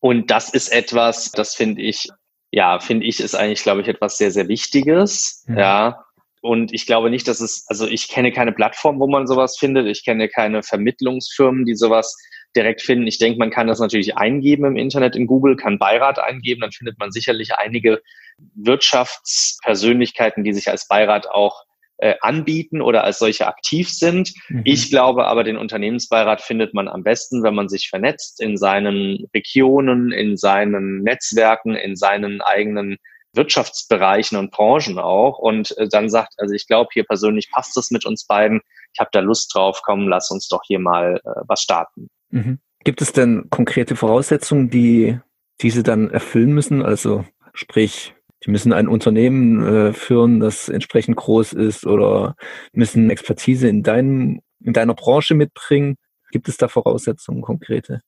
Und 0.00 0.30
das 0.30 0.52
ist 0.52 0.68
etwas, 0.72 1.32
das 1.32 1.54
finde 1.54 1.82
ich, 1.82 2.08
ja, 2.50 2.78
finde 2.80 3.06
ich, 3.06 3.20
ist 3.20 3.34
eigentlich, 3.34 3.62
glaube 3.62 3.82
ich, 3.82 3.88
etwas 3.88 4.18
sehr, 4.18 4.30
sehr 4.30 4.48
Wichtiges. 4.48 5.44
Mhm. 5.46 5.58
Ja. 5.58 6.04
Und 6.42 6.72
ich 6.72 6.86
glaube 6.86 7.10
nicht, 7.10 7.28
dass 7.28 7.40
es, 7.40 7.66
also 7.68 7.86
ich 7.86 8.08
kenne 8.08 8.32
keine 8.32 8.52
Plattform, 8.52 8.98
wo 8.98 9.06
man 9.06 9.26
sowas 9.26 9.58
findet. 9.58 9.86
Ich 9.86 10.04
kenne 10.04 10.28
keine 10.28 10.62
Vermittlungsfirmen, 10.62 11.66
die 11.66 11.74
sowas 11.74 12.16
direkt 12.56 12.82
finden. 12.82 13.06
Ich 13.06 13.18
denke, 13.18 13.38
man 13.38 13.50
kann 13.50 13.66
das 13.66 13.78
natürlich 13.78 14.16
eingeben 14.16 14.64
im 14.64 14.76
Internet 14.76 15.16
in 15.16 15.26
Google, 15.26 15.56
kann 15.56 15.78
Beirat 15.78 16.18
eingeben, 16.18 16.62
dann 16.62 16.72
findet 16.72 16.98
man 16.98 17.12
sicherlich 17.12 17.54
einige 17.54 18.02
Wirtschaftspersönlichkeiten, 18.54 20.44
die 20.44 20.52
sich 20.52 20.68
als 20.68 20.88
Beirat 20.88 21.28
auch 21.28 21.64
äh, 21.98 22.14
anbieten 22.20 22.80
oder 22.80 23.04
als 23.04 23.18
solche 23.18 23.46
aktiv 23.46 23.90
sind. 23.90 24.32
Mhm. 24.48 24.62
Ich 24.64 24.90
glaube 24.90 25.26
aber, 25.26 25.44
den 25.44 25.58
Unternehmensbeirat 25.58 26.40
findet 26.40 26.72
man 26.74 26.88
am 26.88 27.02
besten, 27.02 27.42
wenn 27.42 27.54
man 27.54 27.68
sich 27.68 27.88
vernetzt 27.88 28.40
in 28.40 28.56
seinen 28.56 29.26
Regionen, 29.34 30.10
in 30.10 30.36
seinen 30.36 31.02
Netzwerken, 31.02 31.74
in 31.74 31.96
seinen 31.96 32.40
eigenen 32.40 32.96
Wirtschaftsbereichen 33.34 34.36
und 34.38 34.50
Branchen 34.50 34.98
auch 34.98 35.38
und 35.38 35.76
äh, 35.78 35.88
dann 35.88 36.08
sagt, 36.08 36.34
also 36.38 36.54
ich 36.54 36.66
glaube, 36.66 36.90
hier 36.92 37.04
persönlich 37.04 37.50
passt 37.52 37.76
es 37.76 37.90
mit 37.90 38.04
uns 38.04 38.26
beiden. 38.26 38.60
Ich 38.92 38.98
habe 38.98 39.10
da 39.12 39.20
Lust 39.20 39.54
drauf, 39.54 39.82
komm, 39.84 40.08
lass 40.08 40.30
uns 40.30 40.48
doch 40.48 40.62
hier 40.66 40.80
mal 40.80 41.20
äh, 41.24 41.42
was 41.46 41.62
starten. 41.62 42.08
Mhm. 42.30 42.58
Gibt 42.84 43.02
es 43.02 43.12
denn 43.12 43.48
konkrete 43.50 43.96
Voraussetzungen, 43.96 44.70
die 44.70 45.18
diese 45.60 45.82
dann 45.82 46.10
erfüllen 46.10 46.52
müssen? 46.52 46.82
Also 46.82 47.24
sprich, 47.52 48.14
die 48.44 48.50
müssen 48.50 48.72
ein 48.72 48.88
Unternehmen 48.88 49.66
äh, 49.66 49.92
führen, 49.92 50.40
das 50.40 50.68
entsprechend 50.68 51.16
groß 51.16 51.52
ist 51.52 51.86
oder 51.86 52.36
müssen 52.72 53.10
Expertise 53.10 53.68
in 53.68 53.82
deinem, 53.82 54.40
in 54.64 54.72
deiner 54.72 54.94
Branche 54.94 55.34
mitbringen. 55.34 55.96
Gibt 56.32 56.48
es 56.48 56.56
da 56.56 56.68
Voraussetzungen 56.68 57.42
konkrete? 57.42 58.00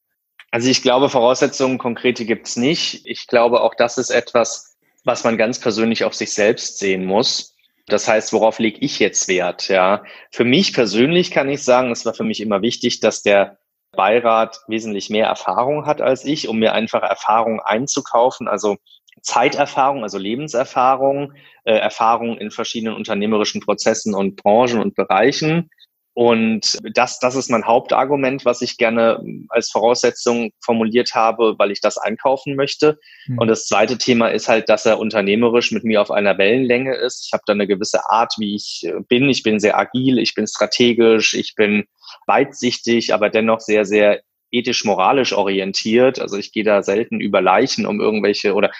Also 0.50 0.68
ich 0.68 0.82
glaube, 0.82 1.08
Voraussetzungen 1.08 1.78
konkrete 1.78 2.24
gibt 2.24 2.46
es 2.46 2.56
nicht. 2.56 3.02
Ich 3.04 3.26
glaube, 3.26 3.62
auch 3.62 3.74
das 3.74 3.98
ist 3.98 4.10
etwas, 4.10 4.76
was 5.04 5.24
man 5.24 5.36
ganz 5.36 5.58
persönlich 5.58 6.04
auf 6.04 6.14
sich 6.14 6.32
selbst 6.32 6.78
sehen 6.78 7.04
muss. 7.04 7.56
Das 7.86 8.06
heißt, 8.06 8.32
worauf 8.32 8.58
lege 8.58 8.78
ich 8.80 8.98
jetzt 8.98 9.28
Wert? 9.28 9.68
Ja, 9.68 10.04
für 10.30 10.44
mich 10.44 10.72
persönlich 10.72 11.30
kann 11.30 11.48
ich 11.48 11.62
sagen, 11.62 11.90
es 11.90 12.06
war 12.06 12.14
für 12.14 12.24
mich 12.24 12.40
immer 12.40 12.62
wichtig, 12.62 13.00
dass 13.00 13.22
der 13.22 13.58
Beirat 13.92 14.61
wesentlich 14.68 15.11
mehr 15.11 15.26
Erfahrung 15.26 15.87
hat 15.87 16.00
als 16.00 16.25
ich, 16.25 16.49
um 16.49 16.58
mir 16.58 16.72
einfach 16.72 17.02
Erfahrung 17.02 17.61
einzukaufen. 17.61 18.49
Also 18.49 18.76
Zeiterfahrung, 19.20 20.02
also 20.02 20.18
Lebenserfahrung, 20.18 21.34
äh, 21.64 21.75
Erfahrung 21.75 22.38
in 22.38 22.50
verschiedenen 22.50 22.96
unternehmerischen 22.96 23.61
Prozessen 23.61 24.14
und 24.14 24.37
Branchen 24.37 24.80
und 24.80 24.94
Bereichen. 24.94 25.70
Und 26.14 26.78
das, 26.95 27.19
das 27.21 27.37
ist 27.37 27.50
mein 27.50 27.66
Hauptargument, 27.66 28.45
was 28.45 28.61
ich 28.61 28.76
gerne 28.76 29.23
als 29.49 29.71
Voraussetzung 29.71 30.50
formuliert 30.62 31.14
habe, 31.14 31.54
weil 31.59 31.71
ich 31.71 31.81
das 31.81 31.97
einkaufen 31.97 32.54
möchte. 32.54 32.99
Mhm. 33.26 33.38
Und 33.38 33.49
das 33.49 33.66
zweite 33.66 33.97
Thema 33.97 34.28
ist 34.28 34.49
halt, 34.49 34.69
dass 34.69 34.85
er 34.85 34.99
unternehmerisch 34.99 35.73
mit 35.73 35.85
mir 35.85 36.02
auf 36.02 36.11
einer 36.11 36.37
Wellenlänge 36.37 36.95
ist. 36.95 37.25
Ich 37.26 37.33
habe 37.33 37.45
da 37.47 37.54
eine 37.54 37.66
gewisse 37.66 38.11
Art, 38.11 38.35
wie 38.38 38.54
ich 38.54 38.87
bin. 39.09 39.31
Ich 39.31 39.42
bin 39.42 39.59
sehr 39.59 39.78
agil, 39.78 40.19
ich 40.19 40.35
bin 40.35 40.47
strategisch, 40.47 41.33
ich 41.33 41.54
bin 41.54 41.85
weitsichtig, 42.26 43.14
aber 43.14 43.31
dennoch 43.31 43.61
sehr, 43.61 43.87
sehr 43.87 44.21
ethisch-moralisch 44.50 45.33
orientiert. 45.33 46.21
Also 46.21 46.37
ich 46.37 46.52
gehe 46.52 46.64
da 46.64 46.83
selten 46.83 47.21
über 47.21 47.40
Leichen, 47.40 47.87
um 47.87 48.00
irgendwelche 48.00 48.52
oder 48.52 48.71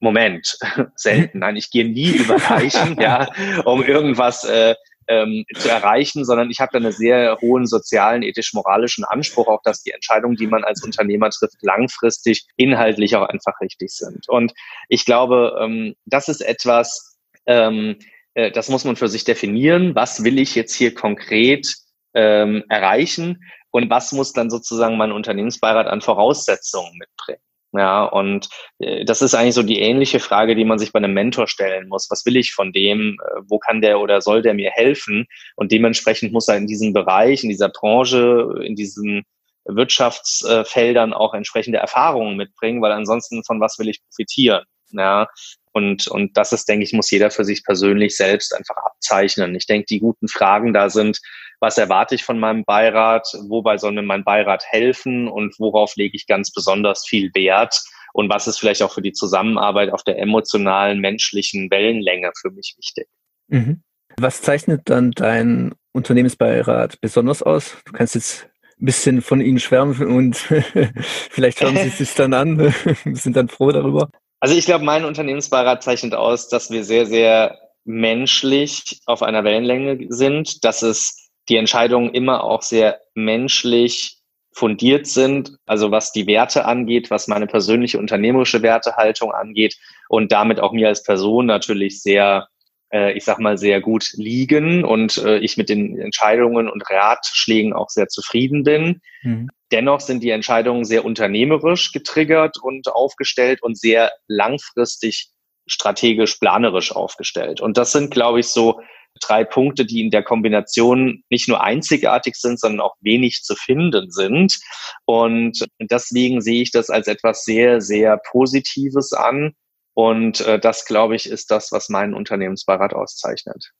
Moment, 0.00 0.56
selten. 0.96 1.40
Nein, 1.40 1.56
ich 1.56 1.70
gehe 1.70 1.84
nie 1.86 2.12
über 2.12 2.38
Leichen, 2.48 2.98
ja, 2.98 3.28
um 3.66 3.82
irgendwas 3.82 4.44
äh, 4.44 4.74
ähm, 5.10 5.44
zu 5.56 5.68
erreichen, 5.68 6.24
sondern 6.24 6.50
ich 6.50 6.60
habe 6.60 6.70
da 6.72 6.78
einen 6.78 6.92
sehr 6.92 7.36
hohen 7.40 7.66
sozialen, 7.66 8.22
ethisch-moralischen 8.22 9.04
Anspruch, 9.04 9.48
auch 9.48 9.60
dass 9.64 9.82
die 9.82 9.90
Entscheidungen, 9.90 10.36
die 10.36 10.46
man 10.46 10.62
als 10.62 10.84
Unternehmer 10.84 11.30
trifft, 11.30 11.56
langfristig 11.62 12.46
inhaltlich 12.56 13.16
auch 13.16 13.28
einfach 13.28 13.60
richtig 13.60 13.90
sind. 13.90 14.28
Und 14.28 14.52
ich 14.88 15.04
glaube, 15.04 15.58
ähm, 15.60 15.94
das 16.06 16.28
ist 16.28 16.40
etwas, 16.40 17.18
ähm, 17.46 17.96
äh, 18.34 18.52
das 18.52 18.68
muss 18.68 18.84
man 18.84 18.94
für 18.94 19.08
sich 19.08 19.24
definieren. 19.24 19.96
Was 19.96 20.22
will 20.22 20.38
ich 20.38 20.54
jetzt 20.54 20.74
hier 20.74 20.94
konkret 20.94 21.74
ähm, 22.14 22.62
erreichen 22.68 23.42
und 23.72 23.90
was 23.90 24.12
muss 24.12 24.32
dann 24.32 24.48
sozusagen 24.48 24.96
mein 24.96 25.12
Unternehmensbeirat 25.12 25.88
an 25.88 26.00
Voraussetzungen 26.00 26.96
mitbringen? 26.96 27.42
Ja, 27.72 28.04
und 28.04 28.48
äh, 28.78 29.04
das 29.04 29.22
ist 29.22 29.34
eigentlich 29.34 29.54
so 29.54 29.62
die 29.62 29.78
ähnliche 29.80 30.18
Frage, 30.18 30.56
die 30.56 30.64
man 30.64 30.78
sich 30.78 30.92
bei 30.92 30.98
einem 30.98 31.14
Mentor 31.14 31.46
stellen 31.46 31.88
muss. 31.88 32.08
Was 32.10 32.26
will 32.26 32.36
ich 32.36 32.52
von 32.52 32.72
dem? 32.72 33.16
Äh, 33.24 33.42
wo 33.46 33.58
kann 33.58 33.80
der 33.80 34.00
oder 34.00 34.20
soll 34.20 34.42
der 34.42 34.54
mir 34.54 34.70
helfen? 34.70 35.26
Und 35.54 35.70
dementsprechend 35.70 36.32
muss 36.32 36.48
er 36.48 36.56
in 36.56 36.66
diesem 36.66 36.92
Bereich, 36.92 37.44
in 37.44 37.48
dieser 37.48 37.68
Branche, 37.68 38.60
in 38.64 38.74
diesen 38.74 39.24
Wirtschaftsfeldern 39.66 41.12
auch 41.12 41.34
entsprechende 41.34 41.78
Erfahrungen 41.78 42.36
mitbringen, 42.36 42.82
weil 42.82 42.92
ansonsten 42.92 43.44
von 43.44 43.60
was 43.60 43.78
will 43.78 43.88
ich 43.88 44.02
profitieren? 44.02 44.64
Ja, 44.92 45.28
und, 45.72 46.08
und 46.08 46.36
das 46.36 46.52
ist, 46.52 46.68
denke 46.68 46.84
ich, 46.84 46.92
muss 46.92 47.10
jeder 47.10 47.30
für 47.30 47.44
sich 47.44 47.64
persönlich 47.64 48.16
selbst 48.16 48.52
einfach 48.54 48.76
abzeichnen. 48.76 49.54
Ich 49.54 49.66
denke, 49.66 49.86
die 49.88 50.00
guten 50.00 50.26
Fragen 50.26 50.72
da 50.72 50.90
sind, 50.90 51.20
was 51.60 51.78
erwarte 51.78 52.14
ich 52.14 52.24
von 52.24 52.40
meinem 52.40 52.64
Beirat, 52.64 53.28
wobei 53.48 53.76
soll 53.76 53.92
mir 53.92 54.02
mein 54.02 54.24
Beirat 54.24 54.64
helfen 54.66 55.28
und 55.28 55.54
worauf 55.58 55.94
lege 55.96 56.16
ich 56.16 56.26
ganz 56.26 56.52
besonders 56.52 57.06
viel 57.06 57.30
Wert 57.34 57.80
und 58.12 58.28
was 58.30 58.46
ist 58.46 58.58
vielleicht 58.58 58.82
auch 58.82 58.92
für 58.92 59.02
die 59.02 59.12
Zusammenarbeit 59.12 59.92
auf 59.92 60.02
der 60.02 60.18
emotionalen, 60.18 61.00
menschlichen 61.00 61.70
Wellenlänge 61.70 62.32
für 62.40 62.50
mich 62.50 62.74
wichtig. 62.78 63.06
Mhm. 63.48 63.82
Was 64.18 64.42
zeichnet 64.42 64.82
dann 64.86 65.12
dein 65.12 65.74
Unternehmensbeirat 65.92 67.00
besonders 67.00 67.42
aus? 67.42 67.76
Du 67.84 67.92
kannst 67.92 68.14
jetzt 68.14 68.48
ein 68.80 68.86
bisschen 68.86 69.22
von 69.22 69.40
ihnen 69.40 69.60
schwärmen 69.60 70.06
und 70.06 70.36
vielleicht 71.30 71.60
hören 71.60 71.76
sie 71.76 71.88
es 71.88 71.98
sich 71.98 72.14
dann 72.14 72.34
an, 72.34 72.74
sind 73.12 73.36
dann 73.36 73.48
froh 73.48 73.70
darüber. 73.70 74.10
Also 74.40 74.54
ich 74.54 74.64
glaube, 74.64 74.84
mein 74.84 75.04
Unternehmensbeirat 75.04 75.82
zeichnet 75.82 76.14
aus, 76.14 76.48
dass 76.48 76.70
wir 76.70 76.82
sehr, 76.82 77.06
sehr 77.06 77.58
menschlich 77.84 79.00
auf 79.06 79.22
einer 79.22 79.44
Wellenlänge 79.44 80.06
sind, 80.08 80.64
dass 80.64 80.82
es 80.82 81.19
die 81.50 81.56
Entscheidungen 81.56 82.14
immer 82.14 82.44
auch 82.44 82.62
sehr 82.62 83.00
menschlich 83.14 84.20
fundiert 84.52 85.06
sind, 85.06 85.56
also 85.66 85.90
was 85.90 86.12
die 86.12 86.26
Werte 86.26 86.64
angeht, 86.64 87.10
was 87.10 87.28
meine 87.28 87.46
persönliche 87.46 87.98
unternehmerische 87.98 88.62
Wertehaltung 88.62 89.32
angeht 89.32 89.76
und 90.08 90.32
damit 90.32 90.60
auch 90.60 90.72
mir 90.72 90.88
als 90.88 91.02
Person 91.02 91.46
natürlich 91.46 92.02
sehr, 92.02 92.48
äh, 92.92 93.12
ich 93.12 93.24
sag 93.24 93.38
mal, 93.38 93.58
sehr 93.58 93.80
gut 93.80 94.10
liegen 94.14 94.84
und 94.84 95.18
äh, 95.18 95.38
ich 95.38 95.56
mit 95.56 95.68
den 95.68 95.98
Entscheidungen 95.98 96.68
und 96.68 96.82
Ratschlägen 96.90 97.72
auch 97.72 97.90
sehr 97.90 98.08
zufrieden 98.08 98.64
bin. 98.64 99.00
Mhm. 99.22 99.50
Dennoch 99.70 100.00
sind 100.00 100.22
die 100.22 100.30
Entscheidungen 100.30 100.84
sehr 100.84 101.04
unternehmerisch 101.04 101.92
getriggert 101.92 102.56
und 102.60 102.88
aufgestellt 102.88 103.62
und 103.62 103.78
sehr 103.78 104.10
langfristig 104.26 105.30
strategisch 105.68 106.36
planerisch 106.36 106.90
aufgestellt. 106.90 107.60
Und 107.60 107.76
das 107.76 107.92
sind, 107.92 108.10
glaube 108.10 108.40
ich, 108.40 108.48
so 108.48 108.80
drei 109.20 109.44
Punkte, 109.44 109.84
die 109.84 110.00
in 110.00 110.10
der 110.10 110.22
Kombination 110.22 111.22
nicht 111.30 111.48
nur 111.48 111.62
einzigartig 111.62 112.36
sind, 112.36 112.60
sondern 112.60 112.80
auch 112.80 112.96
wenig 113.00 113.42
zu 113.42 113.54
finden 113.54 114.10
sind. 114.10 114.58
Und 115.04 115.66
deswegen 115.80 116.40
sehe 116.40 116.62
ich 116.62 116.70
das 116.70 116.90
als 116.90 117.06
etwas 117.06 117.44
sehr, 117.44 117.80
sehr 117.80 118.20
Positives 118.30 119.12
an. 119.12 119.52
Und 119.94 120.40
äh, 120.40 120.58
das, 120.58 120.86
glaube 120.86 121.16
ich, 121.16 121.28
ist 121.28 121.50
das, 121.50 121.72
was 121.72 121.88
meinen 121.88 122.14
Unternehmensbeirat 122.14 122.94
auszeichnet. 122.94 123.72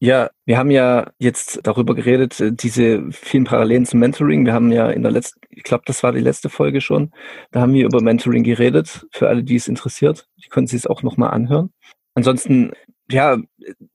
Ja, 0.00 0.30
wir 0.44 0.58
haben 0.58 0.70
ja 0.70 1.10
jetzt 1.18 1.58
darüber 1.64 1.94
geredet, 1.96 2.38
äh, 2.40 2.52
diese 2.52 3.10
vielen 3.10 3.44
Parallelen 3.44 3.84
zum 3.84 3.98
Mentoring. 3.98 4.46
Wir 4.46 4.52
haben 4.52 4.70
ja 4.70 4.88
in 4.90 5.02
der 5.02 5.10
letzten, 5.10 5.40
ich 5.50 5.64
glaube, 5.64 5.82
das 5.86 6.04
war 6.04 6.12
die 6.12 6.20
letzte 6.20 6.48
Folge 6.48 6.80
schon, 6.80 7.10
da 7.50 7.60
haben 7.60 7.74
wir 7.74 7.84
über 7.84 8.00
Mentoring 8.00 8.44
geredet. 8.44 9.06
Für 9.10 9.28
alle, 9.28 9.42
die 9.42 9.56
es 9.56 9.66
interessiert, 9.66 10.28
die 10.36 10.48
können 10.48 10.68
sich 10.68 10.78
es 10.78 10.86
auch 10.86 11.02
nochmal 11.02 11.30
anhören. 11.30 11.70
Ansonsten, 12.14 12.72
ja, 13.10 13.38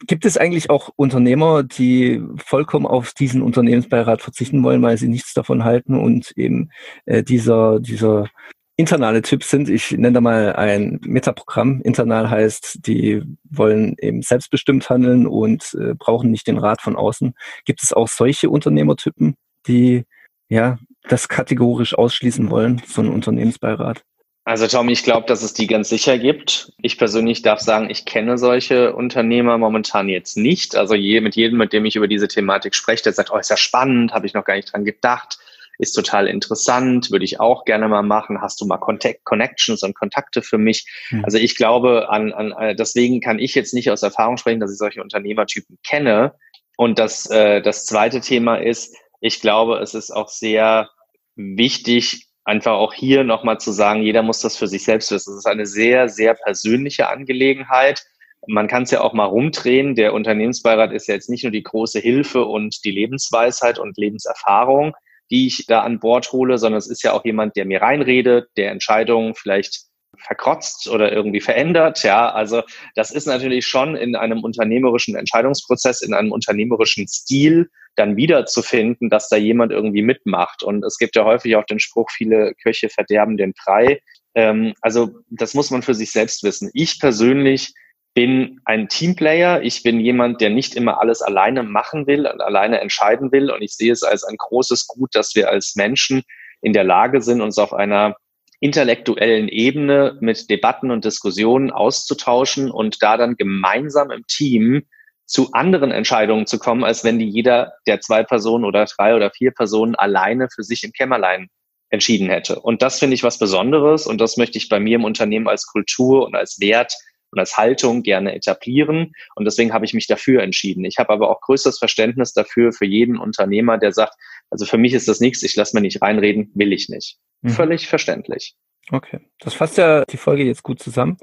gibt 0.08 0.25
es 0.25 0.38
eigentlich 0.38 0.70
auch 0.70 0.89
Unternehmer, 0.96 1.63
die 1.63 2.24
vollkommen 2.38 2.88
auf 2.88 3.13
diesen 3.13 3.41
Unternehmensbeirat 3.41 4.22
verzichten 4.22 4.63
wollen, 4.63 4.82
weil 4.82 4.98
sie 4.98 5.08
nichts 5.08 5.34
davon 5.34 5.63
halten 5.63 5.96
und 5.96 6.32
eben 6.36 6.72
äh, 7.05 7.24
dieser, 7.24 7.79
dieser 7.79 8.29
internale 8.75 9.22
Typs 9.22 9.50
sind. 9.50 9.70
Ich 9.70 9.91
nenne 9.91 10.13
da 10.13 10.22
mal 10.22 10.53
ein 10.55 11.00
Metaprogramm. 11.05 11.82
Internal 11.82 12.29
heißt, 12.29 12.79
die 12.88 13.22
wollen 13.50 13.96
eben 14.00 14.24
selbstbestimmt 14.24 14.89
handeln 14.89 15.27
und 15.27 15.75
äh, 15.79 15.93
brauchen 15.93 16.32
nicht 16.32 16.48
den 16.48 16.58
Rat 16.58 16.82
von 16.82 16.96
außen. 16.96 17.36
Gibt 17.65 17.84
es 17.84 17.93
auch 17.93 18.08
solche 18.08 18.50
Unternehmertypen, 18.50 19.36
die 19.67 20.05
ja 20.50 20.79
das 21.08 21.27
kategorisch 21.27 21.96
ausschließen 21.96 22.50
wollen, 22.50 22.82
so 22.88 23.01
ein 23.01 23.10
Unternehmensbeirat? 23.10 24.03
Also 24.46 24.68
Tom, 24.68 24.90
ich 24.90 25.04
glaube, 25.04 25.26
dass 25.26 25.42
es 25.42 25.54
die 25.54 25.68
ganz 25.68 25.88
sicher 25.88 26.18
gibt. 26.18 26.74
Ich 26.82 26.98
persönlich 26.98 27.44
darf 27.44 27.62
sagen, 27.62 27.90
ich 27.90 28.04
kenne 28.04 28.38
solche 28.38 28.94
Unternehmer 28.94 29.58
momentan 29.58 30.10
jetzt 30.10 30.36
nicht. 30.36 30.76
Also 30.76 30.96
je, 30.96 31.22
mit 31.22 31.36
jedem, 31.36 31.58
mit 31.58 31.72
dem 31.72 31.86
ich 31.86 31.96
über 31.96 32.10
diese 32.10 32.28
Thematik 32.28 32.76
spreche, 32.76 33.04
der 33.04 33.14
sagt, 33.14 33.32
oh, 33.32 33.38
ist 33.38 33.50
ja 33.50 33.56
spannend, 33.56 34.12
habe 34.12 34.26
ich 34.26 34.34
noch 34.34 34.44
gar 34.44 34.56
nicht 34.56 34.74
dran 34.74 34.84
gedacht 34.84 35.40
ist 35.78 35.94
total 35.94 36.28
interessant, 36.28 37.12
würde 37.12 37.26
ich 37.26 37.40
auch 37.40 37.66
gerne 37.66 37.88
mal 37.88 38.04
machen. 38.04 38.42
Hast 38.42 38.62
du 38.62 38.66
mal 38.66 38.78
Contact, 38.78 39.24
Connections 39.24 39.84
und 39.84 39.96
Kontakte 39.96 40.42
für 40.42 40.58
mich? 40.58 40.86
Mhm. 41.10 41.26
Also 41.26 41.38
ich 41.38 41.56
glaube, 41.56 42.10
an, 42.10 42.32
an, 42.32 42.52
äh, 42.52 42.76
deswegen 42.76 43.22
kann 43.22 43.40
ich 43.40 43.56
jetzt 43.56 43.74
nicht 43.74 43.90
aus 43.90 44.04
Erfahrung 44.04 44.38
sprechen, 44.38 44.60
dass 44.60 44.72
ich 44.72 44.78
solche 44.78 45.02
Unternehmertypen 45.02 45.78
kenne. 45.84 46.36
Und 46.78 47.00
das, 47.00 47.30
äh, 47.30 47.62
das 47.62 47.86
zweite 47.86 48.22
Thema 48.22 48.58
ist, 48.58 48.96
ich 49.20 49.42
glaube, 49.42 49.80
es 49.80 49.94
ist 49.94 50.12
auch 50.12 50.28
sehr 50.28 50.90
wichtig, 51.36 52.28
einfach 52.46 52.74
auch 52.74 52.94
hier 52.94 53.24
nochmal 53.24 53.60
zu 53.60 53.72
sagen, 53.72 54.02
jeder 54.02 54.22
muss 54.22 54.40
das 54.40 54.58
für 54.58 54.68
sich 54.68 54.84
selbst 54.84 55.12
wissen. 55.12 55.34
Es 55.34 55.40
ist 55.40 55.48
eine 55.48 55.66
sehr, 55.66 56.10
sehr 56.10 56.34
persönliche 56.34 57.10
Angelegenheit. 57.10 58.04
Man 58.48 58.68
kann 58.68 58.84
es 58.84 58.92
ja 58.92 59.02
auch 59.02 59.14
mal 59.14 59.26
rumdrehen. 59.26 59.96
Der 59.96 60.14
Unternehmensbeirat 60.14 60.92
ist 60.92 61.08
ja 61.08 61.16
jetzt 61.16 61.30
nicht 61.30 61.44
nur 61.44 61.52
die 61.52 61.64
große 61.64 62.00
Hilfe 62.00 62.44
und 62.46 62.84
die 62.84 62.92
Lebensweisheit 62.92 63.80
und 63.80 63.98
Lebenserfahrung, 63.98 64.94
die 65.32 65.48
ich 65.48 65.66
da 65.68 65.82
an 65.82 66.00
Bord 66.00 66.32
hole, 66.34 66.58
sondern 66.58 66.80
es 66.80 66.90
ist 66.90 67.04
ja 67.04 67.14
auch 67.14 67.24
jemand, 67.24 67.56
der 67.56 67.66
mir 67.66 67.82
reinredet, 67.82 68.50
der 68.58 68.72
Entscheidungen 68.72 69.36
vielleicht 69.36 69.84
verkrotzt 70.25 70.89
oder 70.89 71.12
irgendwie 71.12 71.42
verändert. 71.42 72.03
Ja, 72.03 72.32
also 72.32 72.63
das 72.96 73.12
ist 73.12 73.27
natürlich 73.27 73.68
schon 73.68 73.96
in 73.96 74.15
einem 74.15 74.44
unternehmerischen 74.44 75.15
Entscheidungsprozess, 75.15 76.01
in 76.01 76.13
einem 76.13 76.32
unternehmerischen 76.32 77.08
Stil 77.08 77.70
dann 77.96 78.15
wiederzufinden, 78.15 79.10
dass 79.10 79.30
da 79.30 79.38
jemand 79.38 79.72
irgendwie 79.72 80.01
mitmacht. 80.01 80.63
Und 80.63 80.84
es 80.84 80.98
gibt 80.98 81.15
ja 81.15 81.25
häufig 81.25 81.56
auch 81.56 81.65
den 81.65 81.80
Spruch, 81.80 82.10
viele 82.12 82.53
Köche 82.56 82.89
verderben 82.89 83.38
den 83.38 83.53
Brei. 83.53 84.00
Ähm, 84.36 84.74
also 84.82 85.12
das 85.30 85.53
muss 85.53 85.72
man 85.72 85.84
für 85.84 85.94
sich 85.94 86.12
selbst 86.12 86.44
wissen. 86.44 86.72
Ich 86.74 87.00
persönlich 87.00 87.74
bin 88.13 88.60
ein 88.65 88.88
Teamplayer. 88.89 89.62
Ich 89.63 89.84
bin 89.84 90.00
jemand, 90.00 90.42
der 90.42 90.50
nicht 90.50 90.75
immer 90.75 91.00
alles 91.00 91.22
alleine 91.22 91.63
machen 91.63 92.08
will 92.08 92.27
und 92.27 92.42
alleine 92.42 92.80
entscheiden 92.80 93.32
will. 93.32 93.51
Und 93.51 93.62
ich 93.62 93.75
sehe 93.75 93.92
es 93.92 94.03
als 94.03 94.24
ein 94.24 94.38
großes 94.38 94.88
Gut, 94.88 95.15
dass 95.15 95.36
wir 95.36 95.50
als 95.50 95.75
Menschen 95.75 96.24
in 96.62 96.74
der 96.74 96.84
Lage 96.84 97.22
sind, 97.22 97.42
uns 97.42 97.58
auf 97.58 97.74
einer 97.74 98.15
intellektuellen 98.63 99.50
Ebene 99.50 100.17
mit 100.22 100.50
Debatten 100.50 100.89
und 100.89 101.03
Diskussionen 101.03 101.70
auszutauschen 101.70 102.72
und 102.72 103.03
da 103.03 103.17
dann 103.17 103.36
gemeinsam 103.36 104.10
im 104.10 104.25
Team 104.25 104.84
zu 105.25 105.51
anderen 105.51 105.91
Entscheidungen 105.91 106.48
zu 106.48 106.60
kommen, 106.60 106.86
als 106.86 107.03
wenn 107.03 107.20
die 107.20 107.27
jeder 107.27 107.74
der 107.88 108.00
zwei 108.00 108.24
Personen 108.24 108.63
oder 108.63 108.86
drei 108.86 109.17
oder 109.17 109.32
vier 109.32 109.51
Personen 109.51 109.96
alleine 109.96 110.48
für 110.50 110.63
sich 110.63 110.86
im 110.86 110.93
Kämmerlein 110.93 111.50
entschieden 111.89 112.29
hätte. 112.29 112.58
Und 112.58 112.82
das 112.82 113.00
finde 113.00 113.15
ich 113.15 113.24
was 113.24 113.38
Besonderes 113.38 114.08
und 114.08 114.22
das 114.22 114.38
möchte 114.38 114.58
ich 114.58 114.70
bei 114.70 114.79
mir 114.79 114.96
im 114.96 115.03
Unternehmen 115.03 115.50
als 115.50 115.67
Kultur 115.67 116.25
und 116.25 116.34
als 116.34 116.62
Wert 116.62 116.93
und 117.32 117.39
als 117.39 117.58
Haltung 117.58 118.01
gerne 118.01 118.34
etablieren. 118.34 119.12
Und 119.36 119.43
deswegen 119.43 119.74
habe 119.74 119.84
ich 119.84 119.93
mich 119.93 120.08
dafür 120.08 120.41
entschieden. 120.41 120.86
Ich 120.86 121.00
habe 121.00 121.12
aber 121.12 121.29
auch 121.29 121.41
größeres 121.41 121.79
Verständnis 121.79 122.32
dafür 122.32 122.72
für 122.72 122.86
jeden 122.86 123.17
Unternehmer, 123.17 123.77
der 123.77 123.91
sagt, 123.91 124.13
also 124.50 124.65
für 124.65 124.77
mich 124.77 124.93
ist 124.93 125.10
das 125.10 125.20
nichts, 125.20 125.43
ich 125.43 125.58
lasse 125.58 125.75
mir 125.75 125.82
nicht 125.82 126.01
reinreden, 126.01 126.50
will 126.55 126.72
ich 126.72 126.88
nicht. 126.88 127.17
Mhm. 127.44 127.50
Völlig 127.50 127.88
verständlich. 127.88 128.56
Okay, 128.92 129.20
das 129.40 129.54
fasst 129.54 129.78
ja 129.78 130.04
die 130.06 130.18
Folge 130.18 130.44
jetzt 130.44 130.64
gut 130.64 130.80
zusammen. 130.80 131.18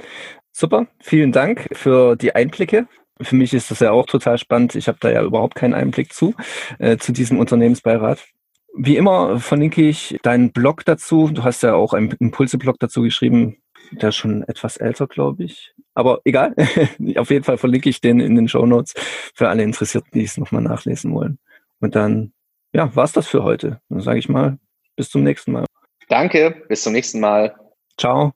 Super, 0.52 0.86
vielen 1.00 1.32
Dank 1.32 1.68
für 1.72 2.16
die 2.16 2.34
Einblicke. 2.34 2.86
Für 3.20 3.36
mich 3.36 3.52
ist 3.52 3.70
das 3.70 3.80
ja 3.80 3.90
auch 3.90 4.06
total 4.06 4.38
spannend. 4.38 4.74
Ich 4.74 4.88
habe 4.88 4.98
da 5.00 5.10
ja 5.10 5.22
überhaupt 5.22 5.54
keinen 5.54 5.74
Einblick 5.74 6.12
zu, 6.12 6.34
äh, 6.78 6.96
zu 6.96 7.12
diesem 7.12 7.38
Unternehmensbeirat. 7.38 8.24
Wie 8.74 8.96
immer 8.96 9.40
verlinke 9.40 9.82
ich 9.82 10.18
deinen 10.22 10.52
Blog 10.52 10.84
dazu. 10.84 11.28
Du 11.28 11.44
hast 11.44 11.62
ja 11.62 11.74
auch 11.74 11.92
einen 11.92 12.12
Impulse-Blog 12.12 12.76
dazu 12.78 13.02
geschrieben. 13.02 13.56
Der 13.92 14.10
ist 14.10 14.16
schon 14.16 14.42
etwas 14.44 14.76
älter, 14.76 15.06
glaube 15.06 15.44
ich. 15.44 15.74
Aber 15.94 16.20
egal. 16.24 16.54
Auf 17.16 17.30
jeden 17.30 17.44
Fall 17.44 17.58
verlinke 17.58 17.88
ich 17.88 18.00
den 18.00 18.20
in 18.20 18.36
den 18.36 18.48
Show 18.48 18.64
Notes 18.64 18.94
für 19.34 19.48
alle 19.48 19.64
Interessierten, 19.64 20.10
die 20.14 20.24
es 20.24 20.38
nochmal 20.38 20.62
nachlesen 20.62 21.12
wollen. 21.12 21.38
Und 21.80 21.94
dann, 21.96 22.32
ja, 22.72 22.94
war's 22.94 23.12
das 23.12 23.26
für 23.26 23.42
heute. 23.42 23.80
Dann 23.88 24.00
sage 24.00 24.18
ich 24.18 24.28
mal, 24.28 24.58
bis 24.96 25.10
zum 25.10 25.24
nächsten 25.24 25.52
Mal. 25.52 25.66
Danke, 26.10 26.64
bis 26.68 26.82
zum 26.82 26.92
nächsten 26.92 27.20
Mal. 27.20 27.54
Ciao. 27.96 28.32